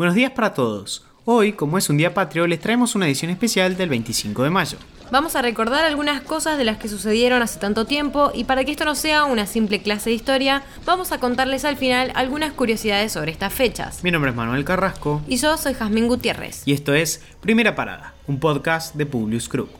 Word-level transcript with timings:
Buenos 0.00 0.14
días 0.14 0.32
para 0.32 0.54
todos. 0.54 1.04
Hoy, 1.26 1.52
como 1.52 1.76
es 1.76 1.90
un 1.90 1.98
día 1.98 2.14
patrio, 2.14 2.46
les 2.46 2.58
traemos 2.58 2.94
una 2.94 3.06
edición 3.06 3.30
especial 3.30 3.76
del 3.76 3.90
25 3.90 4.44
de 4.44 4.48
mayo. 4.48 4.78
Vamos 5.10 5.36
a 5.36 5.42
recordar 5.42 5.84
algunas 5.84 6.22
cosas 6.22 6.56
de 6.56 6.64
las 6.64 6.78
que 6.78 6.88
sucedieron 6.88 7.42
hace 7.42 7.60
tanto 7.60 7.84
tiempo 7.84 8.30
y 8.32 8.44
para 8.44 8.64
que 8.64 8.70
esto 8.70 8.86
no 8.86 8.94
sea 8.94 9.26
una 9.26 9.44
simple 9.44 9.82
clase 9.82 10.08
de 10.08 10.16
historia, 10.16 10.62
vamos 10.86 11.12
a 11.12 11.20
contarles 11.20 11.66
al 11.66 11.76
final 11.76 12.12
algunas 12.14 12.54
curiosidades 12.54 13.12
sobre 13.12 13.30
estas 13.30 13.52
fechas. 13.52 14.02
Mi 14.02 14.10
nombre 14.10 14.30
es 14.30 14.36
Manuel 14.38 14.64
Carrasco. 14.64 15.20
Y 15.28 15.36
yo 15.36 15.58
soy 15.58 15.74
Jazmín 15.74 16.08
Gutiérrez. 16.08 16.62
Y 16.64 16.72
esto 16.72 16.94
es 16.94 17.22
Primera 17.42 17.74
Parada, 17.74 18.14
un 18.26 18.40
podcast 18.40 18.94
de 18.94 19.04
Publius 19.04 19.50
Group. 19.50 19.79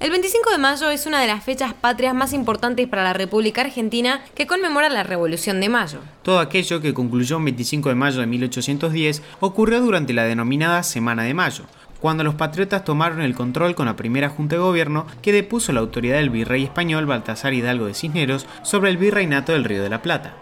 El 0.00 0.12
25 0.12 0.52
de 0.52 0.58
mayo 0.58 0.90
es 0.90 1.06
una 1.06 1.20
de 1.20 1.26
las 1.26 1.42
fechas 1.42 1.74
patrias 1.74 2.14
más 2.14 2.32
importantes 2.32 2.86
para 2.86 3.02
la 3.02 3.14
República 3.14 3.62
Argentina 3.62 4.22
que 4.36 4.46
conmemora 4.46 4.88
la 4.88 5.02
Revolución 5.02 5.60
de 5.60 5.68
Mayo. 5.68 5.98
Todo 6.22 6.38
aquello 6.38 6.80
que 6.80 6.94
concluyó 6.94 7.38
el 7.38 7.44
25 7.44 7.88
de 7.88 7.94
mayo 7.96 8.20
de 8.20 8.28
1810 8.28 9.22
ocurrió 9.40 9.80
durante 9.80 10.12
la 10.12 10.22
denominada 10.22 10.84
Semana 10.84 11.24
de 11.24 11.34
Mayo, 11.34 11.64
cuando 12.00 12.22
los 12.22 12.36
patriotas 12.36 12.84
tomaron 12.84 13.22
el 13.22 13.34
control 13.34 13.74
con 13.74 13.86
la 13.86 13.96
primera 13.96 14.28
junta 14.28 14.54
de 14.54 14.62
gobierno 14.62 15.04
que 15.20 15.32
depuso 15.32 15.72
la 15.72 15.80
autoridad 15.80 16.18
del 16.18 16.30
virrey 16.30 16.62
español 16.62 17.06
Baltasar 17.06 17.52
Hidalgo 17.52 17.86
de 17.86 17.94
Cisneros 17.94 18.46
sobre 18.62 18.90
el 18.90 18.98
virreinato 18.98 19.50
del 19.50 19.64
Río 19.64 19.82
de 19.82 19.90
la 19.90 20.02
Plata. 20.02 20.36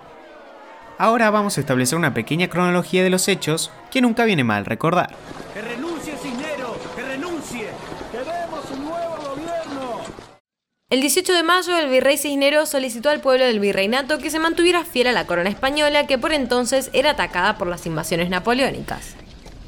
Ahora 0.99 1.31
vamos 1.31 1.57
a 1.57 1.61
establecer 1.61 1.97
una 1.97 2.13
pequeña 2.13 2.49
cronología 2.49 3.03
de 3.03 3.11
los 3.11 3.27
hechos 3.27 3.71
que 3.91 4.03
nunca 4.03 4.27
viene 4.27 4.45
mal 4.45 4.67
recordar. 4.67 5.17
El 10.89 11.01
18 11.01 11.33
de 11.33 11.43
mayo, 11.43 11.77
el 11.77 11.91
virrey 11.91 12.17
Cisneros 12.17 12.69
solicitó 12.69 13.11
al 13.11 13.21
pueblo 13.21 13.45
del 13.45 13.61
virreinato 13.61 14.19
que 14.19 14.31
se 14.31 14.39
mantuviera 14.39 14.85
fiel 14.85 15.09
a 15.09 15.13
la 15.13 15.27
corona 15.27 15.51
española, 15.51 16.07
que 16.07 16.17
por 16.17 16.33
entonces 16.33 16.91
era 16.93 17.11
atacada 17.11 17.59
por 17.59 17.67
las 17.67 17.85
invasiones 17.87 18.31
napoleónicas. 18.31 19.17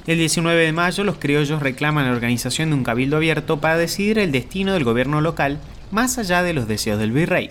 El 0.06 0.18
19 0.18 0.64
de 0.64 0.72
mayo, 0.72 1.04
los 1.04 1.18
criollos 1.18 1.60
reclaman 1.60 2.06
la 2.06 2.12
organización 2.12 2.70
de 2.70 2.76
un 2.76 2.84
cabildo 2.84 3.16
abierto 3.16 3.60
para 3.60 3.76
decidir 3.76 4.18
el 4.18 4.32
destino 4.32 4.72
del 4.72 4.84
gobierno 4.84 5.20
local, 5.20 5.58
más 5.90 6.18
allá 6.18 6.42
de 6.42 6.54
los 6.54 6.68
deseos 6.68 6.98
del 6.98 7.12
virrey. 7.12 7.50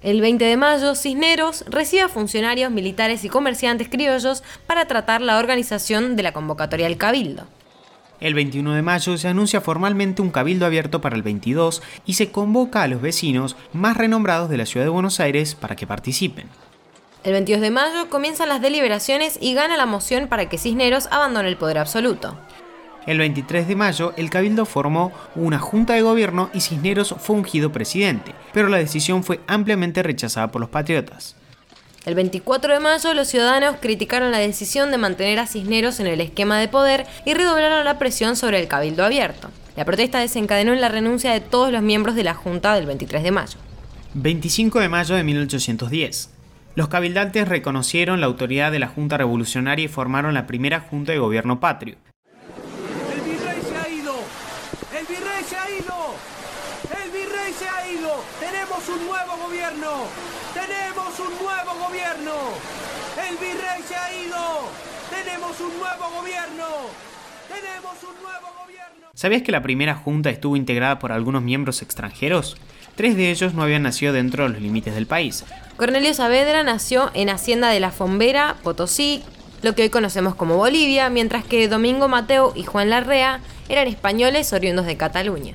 El 0.00 0.20
20 0.20 0.44
de 0.44 0.56
mayo, 0.56 0.94
Cisneros 0.94 1.64
recibe 1.66 2.02
a 2.02 2.08
funcionarios, 2.08 2.70
militares 2.70 3.24
y 3.24 3.28
comerciantes 3.28 3.88
criollos 3.88 4.44
para 4.66 4.86
tratar 4.86 5.22
la 5.22 5.38
organización 5.38 6.14
de 6.14 6.22
la 6.22 6.32
convocatoria 6.32 6.86
del 6.86 6.98
cabildo. 6.98 7.48
El 8.20 8.34
21 8.34 8.74
de 8.74 8.82
mayo 8.82 9.16
se 9.16 9.28
anuncia 9.28 9.60
formalmente 9.60 10.22
un 10.22 10.30
cabildo 10.30 10.66
abierto 10.66 11.00
para 11.00 11.14
el 11.14 11.22
22 11.22 11.82
y 12.04 12.14
se 12.14 12.32
convoca 12.32 12.82
a 12.82 12.88
los 12.88 13.00
vecinos 13.00 13.56
más 13.72 13.96
renombrados 13.96 14.50
de 14.50 14.56
la 14.56 14.66
ciudad 14.66 14.84
de 14.84 14.90
Buenos 14.90 15.20
Aires 15.20 15.54
para 15.54 15.76
que 15.76 15.86
participen. 15.86 16.48
El 17.22 17.32
22 17.32 17.60
de 17.60 17.70
mayo 17.70 18.10
comienzan 18.10 18.48
las 18.48 18.60
deliberaciones 18.60 19.38
y 19.40 19.54
gana 19.54 19.76
la 19.76 19.86
moción 19.86 20.26
para 20.26 20.48
que 20.48 20.58
Cisneros 20.58 21.06
abandone 21.12 21.48
el 21.48 21.56
poder 21.56 21.78
absoluto. 21.78 22.36
El 23.06 23.18
23 23.18 23.68
de 23.68 23.76
mayo, 23.76 24.12
el 24.16 24.30
Cabildo 24.30 24.66
formó 24.66 25.12
una 25.34 25.58
junta 25.58 25.94
de 25.94 26.02
gobierno 26.02 26.50
y 26.52 26.60
Cisneros 26.60 27.14
fue 27.18 27.36
ungido 27.36 27.70
presidente, 27.70 28.34
pero 28.52 28.68
la 28.68 28.78
decisión 28.78 29.22
fue 29.22 29.40
ampliamente 29.46 30.02
rechazada 30.02 30.50
por 30.50 30.60
los 30.60 30.70
patriotas. 30.70 31.36
El 32.08 32.14
24 32.14 32.72
de 32.72 32.80
mayo 32.80 33.12
los 33.12 33.28
ciudadanos 33.28 33.76
criticaron 33.82 34.32
la 34.32 34.38
decisión 34.38 34.90
de 34.90 34.96
mantener 34.96 35.38
a 35.38 35.46
Cisneros 35.46 36.00
en 36.00 36.06
el 36.06 36.22
esquema 36.22 36.58
de 36.58 36.66
poder 36.66 37.04
y 37.26 37.34
redoblaron 37.34 37.84
la 37.84 37.98
presión 37.98 38.34
sobre 38.34 38.58
el 38.58 38.66
cabildo 38.66 39.04
abierto. 39.04 39.50
La 39.76 39.84
protesta 39.84 40.18
desencadenó 40.18 40.72
en 40.72 40.80
la 40.80 40.88
renuncia 40.88 41.32
de 41.32 41.42
todos 41.42 41.70
los 41.70 41.82
miembros 41.82 42.14
de 42.14 42.24
la 42.24 42.32
Junta 42.32 42.74
del 42.74 42.86
23 42.86 43.22
de 43.22 43.30
mayo. 43.30 43.58
25 44.14 44.80
de 44.80 44.88
mayo 44.88 45.16
de 45.16 45.22
1810. 45.22 46.30
Los 46.76 46.88
cabildantes 46.88 47.46
reconocieron 47.46 48.22
la 48.22 48.26
autoridad 48.26 48.72
de 48.72 48.78
la 48.78 48.88
Junta 48.88 49.18
Revolucionaria 49.18 49.84
y 49.84 49.88
formaron 49.88 50.32
la 50.32 50.46
primera 50.46 50.80
Junta 50.80 51.12
de 51.12 51.18
Gobierno 51.18 51.60
Patrio. 51.60 51.96
¡El 53.12 53.20
virrey 53.20 53.60
se 53.68 53.76
ha 53.76 53.86
ido! 53.86 54.14
¡El 54.98 55.06
virrey 55.06 55.44
se 55.46 55.56
ha 55.56 55.70
ido! 55.78 56.37
¡El 57.48 57.54
virrey 57.54 57.66
se 57.66 57.68
ha 57.68 57.90
ido! 57.90 58.24
¡Tenemos 58.38 58.88
un 58.90 59.06
nuevo 59.06 59.46
gobierno! 59.46 59.88
¡Tenemos 60.52 61.18
un 61.18 61.46
nuevo 61.46 61.86
gobierno! 61.86 62.32
¡El 63.26 63.36
virrey 63.38 63.82
se 63.88 63.94
ha 63.94 64.14
ido! 64.14 64.68
¡Tenemos 65.08 65.58
un 65.60 65.78
nuevo 65.78 66.10
gobierno! 66.20 66.66
¡Tenemos 67.48 67.94
un 68.02 68.22
nuevo 68.22 68.48
gobierno! 68.62 69.08
¿Sabías 69.14 69.42
que 69.42 69.52
la 69.52 69.62
primera 69.62 69.94
junta 69.94 70.28
estuvo 70.28 70.56
integrada 70.56 70.98
por 70.98 71.10
algunos 71.10 71.42
miembros 71.42 71.80
extranjeros? 71.80 72.58
Tres 72.96 73.16
de 73.16 73.30
ellos 73.30 73.54
no 73.54 73.62
habían 73.62 73.84
nacido 73.84 74.12
dentro 74.12 74.42
de 74.42 74.50
los 74.50 74.60
límites 74.60 74.94
del 74.94 75.06
país. 75.06 75.46
Cornelio 75.78 76.12
Saavedra 76.12 76.62
nació 76.64 77.10
en 77.14 77.30
Hacienda 77.30 77.70
de 77.70 77.80
la 77.80 77.92
Fombera, 77.92 78.56
Potosí, 78.62 79.22
lo 79.62 79.74
que 79.74 79.84
hoy 79.84 79.88
conocemos 79.88 80.34
como 80.34 80.58
Bolivia, 80.58 81.08
mientras 81.08 81.44
que 81.44 81.66
Domingo 81.66 82.08
Mateo 82.08 82.52
y 82.54 82.64
Juan 82.64 82.90
Larrea 82.90 83.40
eran 83.70 83.88
españoles 83.88 84.52
oriundos 84.52 84.84
de 84.84 84.98
Cataluña. 84.98 85.54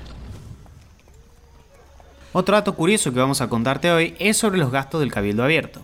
Otro 2.36 2.56
dato 2.56 2.74
curioso 2.74 3.12
que 3.12 3.20
vamos 3.20 3.40
a 3.40 3.48
contarte 3.48 3.92
hoy 3.92 4.16
es 4.18 4.36
sobre 4.36 4.58
los 4.58 4.72
gastos 4.72 4.98
del 4.98 5.12
cabildo 5.12 5.44
abierto. 5.44 5.80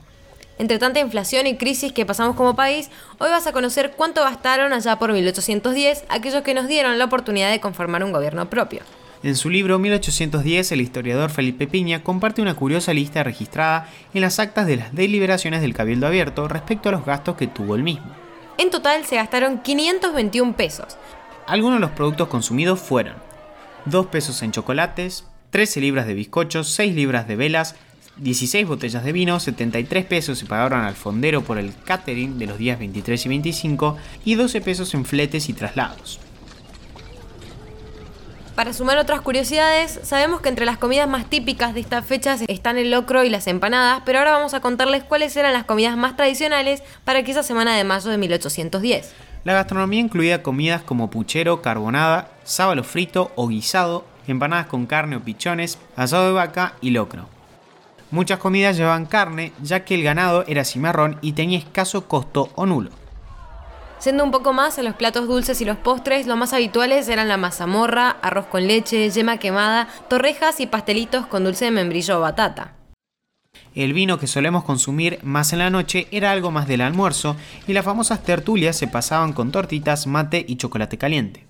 Entre 0.58 0.80
tanta 0.80 0.98
inflación 0.98 1.46
y 1.46 1.56
crisis 1.56 1.92
que 1.92 2.04
pasamos 2.04 2.34
como 2.34 2.56
país, 2.56 2.90
hoy 3.18 3.30
vas 3.30 3.46
a 3.46 3.52
conocer 3.52 3.92
cuánto 3.96 4.24
gastaron 4.24 4.72
allá 4.72 4.98
por 4.98 5.12
1810 5.12 6.06
aquellos 6.08 6.42
que 6.42 6.52
nos 6.52 6.66
dieron 6.66 6.98
la 6.98 7.04
oportunidad 7.04 7.52
de 7.52 7.60
conformar 7.60 8.02
un 8.02 8.10
gobierno 8.10 8.50
propio. 8.50 8.80
En 9.22 9.36
su 9.36 9.48
libro 9.48 9.78
1810, 9.78 10.72
el 10.72 10.80
historiador 10.80 11.30
Felipe 11.30 11.68
Piña 11.68 12.02
comparte 12.02 12.42
una 12.42 12.56
curiosa 12.56 12.92
lista 12.92 13.22
registrada 13.22 13.88
en 14.12 14.22
las 14.22 14.40
actas 14.40 14.66
de 14.66 14.78
las 14.78 14.92
deliberaciones 14.92 15.60
del 15.60 15.72
Cabildo 15.72 16.08
Abierto 16.08 16.48
respecto 16.48 16.88
a 16.88 16.92
los 16.92 17.06
gastos 17.06 17.36
que 17.36 17.46
tuvo 17.46 17.76
el 17.76 17.84
mismo. 17.84 18.10
En 18.58 18.70
total 18.70 19.04
se 19.04 19.14
gastaron 19.14 19.60
521 19.60 20.56
pesos. 20.56 20.96
Algunos 21.46 21.76
de 21.76 21.82
los 21.82 21.92
productos 21.92 22.26
consumidos 22.26 22.80
fueron 22.80 23.14
2 23.84 24.06
pesos 24.06 24.42
en 24.42 24.50
chocolates, 24.50 25.26
13 25.50 25.80
libras 25.80 26.06
de 26.06 26.14
bizcochos, 26.14 26.68
6 26.70 26.94
libras 26.94 27.26
de 27.26 27.36
velas, 27.36 27.74
16 28.16 28.66
botellas 28.66 29.04
de 29.04 29.12
vino, 29.12 29.40
73 29.40 30.04
pesos 30.04 30.38
se 30.38 30.46
pagaron 30.46 30.82
al 30.82 30.94
fondero 30.94 31.42
por 31.42 31.58
el 31.58 31.72
catering 31.84 32.38
de 32.38 32.46
los 32.46 32.58
días 32.58 32.78
23 32.78 33.26
y 33.26 33.28
25 33.28 33.96
y 34.24 34.34
12 34.34 34.60
pesos 34.60 34.94
en 34.94 35.04
fletes 35.04 35.48
y 35.48 35.52
traslados. 35.52 36.20
Para 38.54 38.74
sumar 38.74 38.98
otras 38.98 39.22
curiosidades, 39.22 40.00
sabemos 40.02 40.42
que 40.42 40.50
entre 40.50 40.66
las 40.66 40.76
comidas 40.76 41.08
más 41.08 41.30
típicas 41.30 41.72
de 41.72 41.80
estas 41.80 42.04
fechas 42.04 42.42
están 42.46 42.76
el 42.76 42.90
locro 42.90 43.24
y 43.24 43.30
las 43.30 43.46
empanadas, 43.46 44.02
pero 44.04 44.18
ahora 44.18 44.32
vamos 44.32 44.52
a 44.52 44.60
contarles 44.60 45.02
cuáles 45.02 45.34
eran 45.36 45.54
las 45.54 45.64
comidas 45.64 45.96
más 45.96 46.14
tradicionales 46.14 46.82
para 47.04 47.20
aquella 47.20 47.42
semana 47.42 47.74
de 47.74 47.84
mayo 47.84 48.10
de 48.10 48.18
1810. 48.18 49.14
La 49.44 49.54
gastronomía 49.54 50.00
incluía 50.00 50.42
comidas 50.42 50.82
como 50.82 51.08
puchero, 51.08 51.62
carbonada, 51.62 52.28
sábalo 52.44 52.84
frito 52.84 53.32
o 53.34 53.48
guisado, 53.48 54.04
empanadas 54.30 54.66
con 54.66 54.86
carne 54.86 55.16
o 55.16 55.20
pichones, 55.20 55.78
asado 55.96 56.26
de 56.26 56.32
vaca 56.32 56.74
y 56.80 56.90
locro. 56.90 57.28
Muchas 58.10 58.38
comidas 58.38 58.76
llevaban 58.76 59.06
carne, 59.06 59.52
ya 59.62 59.84
que 59.84 59.94
el 59.94 60.02
ganado 60.02 60.44
era 60.48 60.64
cimarrón 60.64 61.18
y 61.20 61.32
tenía 61.32 61.58
escaso 61.58 62.08
costo 62.08 62.50
o 62.56 62.66
nulo. 62.66 62.90
Siendo 64.00 64.24
un 64.24 64.30
poco 64.30 64.52
más 64.54 64.78
en 64.78 64.86
los 64.86 64.94
platos 64.94 65.28
dulces 65.28 65.60
y 65.60 65.66
los 65.66 65.76
postres, 65.76 66.26
lo 66.26 66.34
más 66.34 66.54
habituales 66.54 67.06
eran 67.08 67.28
la 67.28 67.36
mazamorra, 67.36 68.16
arroz 68.22 68.46
con 68.46 68.66
leche, 68.66 69.10
yema 69.10 69.36
quemada, 69.36 69.88
torrejas 70.08 70.58
y 70.60 70.66
pastelitos 70.66 71.26
con 71.26 71.44
dulce 71.44 71.66
de 71.66 71.70
membrillo 71.70 72.16
o 72.16 72.20
batata. 72.20 72.72
El 73.74 73.92
vino 73.92 74.18
que 74.18 74.26
solemos 74.26 74.64
consumir 74.64 75.18
más 75.22 75.52
en 75.52 75.60
la 75.60 75.70
noche 75.70 76.08
era 76.10 76.32
algo 76.32 76.50
más 76.50 76.66
del 76.66 76.80
almuerzo 76.80 77.36
y 77.68 77.74
las 77.74 77.84
famosas 77.84 78.22
tertulias 78.22 78.76
se 78.76 78.88
pasaban 78.88 79.32
con 79.32 79.52
tortitas, 79.52 80.06
mate 80.06 80.44
y 80.48 80.56
chocolate 80.56 80.98
caliente. 80.98 81.46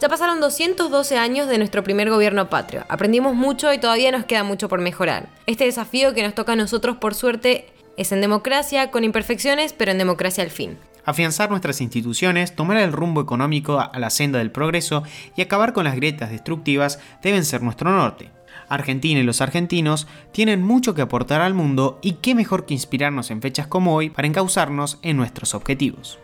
Ya 0.00 0.08
pasaron 0.08 0.38
212 0.38 1.18
años 1.18 1.48
de 1.48 1.58
nuestro 1.58 1.82
primer 1.82 2.08
gobierno 2.08 2.48
patrio. 2.48 2.84
Aprendimos 2.88 3.34
mucho 3.34 3.72
y 3.72 3.78
todavía 3.78 4.12
nos 4.12 4.26
queda 4.26 4.44
mucho 4.44 4.68
por 4.68 4.80
mejorar. 4.80 5.28
Este 5.46 5.64
desafío 5.64 6.14
que 6.14 6.22
nos 6.22 6.34
toca 6.34 6.52
a 6.52 6.56
nosotros, 6.56 6.98
por 6.98 7.16
suerte, 7.16 7.66
es 7.96 8.12
en 8.12 8.20
democracia, 8.20 8.92
con 8.92 9.02
imperfecciones, 9.02 9.72
pero 9.72 9.90
en 9.90 9.98
democracia 9.98 10.44
al 10.44 10.50
fin. 10.50 10.78
Afianzar 11.04 11.50
nuestras 11.50 11.80
instituciones, 11.80 12.54
tomar 12.54 12.76
el 12.76 12.92
rumbo 12.92 13.20
económico 13.20 13.80
a 13.80 13.98
la 13.98 14.10
senda 14.10 14.38
del 14.38 14.52
progreso 14.52 15.02
y 15.34 15.42
acabar 15.42 15.72
con 15.72 15.82
las 15.82 15.96
grietas 15.96 16.30
destructivas 16.30 17.00
deben 17.20 17.44
ser 17.44 17.62
nuestro 17.62 17.90
norte. 17.90 18.30
Argentina 18.68 19.18
y 19.18 19.24
los 19.24 19.40
argentinos 19.40 20.06
tienen 20.30 20.62
mucho 20.62 20.94
que 20.94 21.02
aportar 21.02 21.40
al 21.40 21.54
mundo 21.54 21.98
y 22.02 22.12
qué 22.12 22.36
mejor 22.36 22.66
que 22.66 22.74
inspirarnos 22.74 23.32
en 23.32 23.42
fechas 23.42 23.66
como 23.66 23.96
hoy 23.96 24.10
para 24.10 24.28
encauzarnos 24.28 24.98
en 25.02 25.16
nuestros 25.16 25.54
objetivos. 25.54 26.20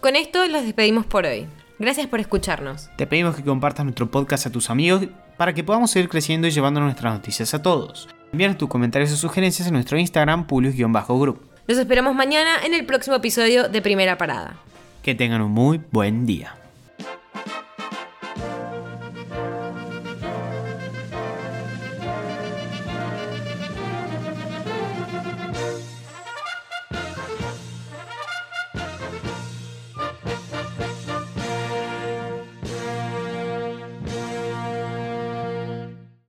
Con 0.00 0.14
esto 0.14 0.46
los 0.46 0.62
despedimos 0.62 1.06
por 1.06 1.24
hoy. 1.24 1.48
Gracias 1.78 2.08
por 2.08 2.18
escucharnos. 2.18 2.90
Te 2.96 3.06
pedimos 3.06 3.36
que 3.36 3.44
compartas 3.44 3.84
nuestro 3.84 4.10
podcast 4.10 4.46
a 4.46 4.50
tus 4.50 4.68
amigos 4.68 5.06
para 5.36 5.54
que 5.54 5.62
podamos 5.62 5.92
seguir 5.92 6.08
creciendo 6.08 6.48
y 6.48 6.50
llevando 6.50 6.80
nuestras 6.80 7.14
noticias 7.14 7.54
a 7.54 7.62
todos. 7.62 8.08
Envíanos 8.32 8.58
tus 8.58 8.68
comentarios 8.68 9.12
o 9.12 9.16
sugerencias 9.16 9.68
en 9.68 9.74
nuestro 9.74 9.96
Instagram, 9.96 10.46
Pulius-Group. 10.46 11.40
Los 11.68 11.78
esperamos 11.78 12.14
mañana 12.16 12.64
en 12.64 12.74
el 12.74 12.84
próximo 12.84 13.16
episodio 13.16 13.68
de 13.68 13.80
Primera 13.80 14.18
Parada. 14.18 14.56
Que 15.02 15.14
tengan 15.14 15.40
un 15.40 15.52
muy 15.52 15.80
buen 15.92 16.26
día. 16.26 16.57